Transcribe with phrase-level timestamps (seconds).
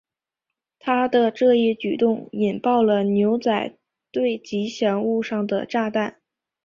[0.79, 3.77] 他的这一举动引爆了牛仔
[4.09, 6.19] 队吉祥物上的炸弹。